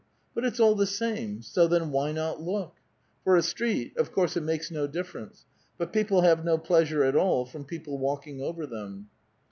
[0.33, 2.73] But it's all the same; so, then, why not look?
[3.23, 5.45] For a street, of course it makes no difference;
[5.77, 9.09] but people have no pleasure at all from people Walking over them.